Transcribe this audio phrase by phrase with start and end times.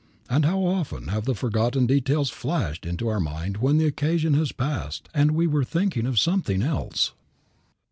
[0.31, 4.57] And how often have the forgotten details flashed into our mind when the occasion had
[4.57, 7.13] passed and we were thinking of something else.